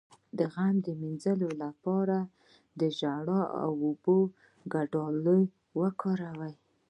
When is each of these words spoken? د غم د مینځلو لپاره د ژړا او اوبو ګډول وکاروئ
د 0.37 0.39
غم 0.53 0.75
د 0.85 0.87
مینځلو 1.01 1.49
لپاره 1.63 2.17
د 2.79 2.81
ژړا 2.97 3.41
او 3.63 3.71
اوبو 3.87 4.17
ګډول 4.73 5.15
وکاروئ 5.79 6.53